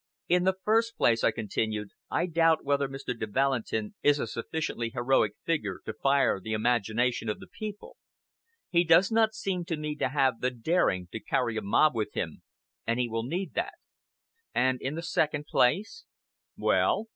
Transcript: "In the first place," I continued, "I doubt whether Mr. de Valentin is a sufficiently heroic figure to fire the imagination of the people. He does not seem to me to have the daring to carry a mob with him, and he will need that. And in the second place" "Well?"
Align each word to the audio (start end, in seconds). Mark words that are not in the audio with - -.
"In 0.27 0.45
the 0.45 0.57
first 0.65 0.97
place," 0.97 1.23
I 1.23 1.29
continued, 1.29 1.89
"I 2.09 2.25
doubt 2.25 2.63
whether 2.65 2.87
Mr. 2.89 3.15
de 3.15 3.27
Valentin 3.27 3.93
is 4.01 4.17
a 4.17 4.25
sufficiently 4.25 4.89
heroic 4.89 5.33
figure 5.45 5.79
to 5.85 5.93
fire 5.93 6.39
the 6.39 6.53
imagination 6.53 7.29
of 7.29 7.39
the 7.39 7.45
people. 7.45 7.97
He 8.71 8.83
does 8.83 9.11
not 9.11 9.35
seem 9.35 9.63
to 9.65 9.77
me 9.77 9.95
to 9.97 10.09
have 10.09 10.41
the 10.41 10.49
daring 10.49 11.07
to 11.11 11.19
carry 11.19 11.55
a 11.55 11.61
mob 11.61 11.93
with 11.93 12.15
him, 12.15 12.41
and 12.87 12.99
he 12.99 13.07
will 13.07 13.21
need 13.27 13.53
that. 13.53 13.75
And 14.55 14.81
in 14.81 14.95
the 14.95 15.03
second 15.03 15.45
place" 15.45 16.05
"Well?" 16.57 17.05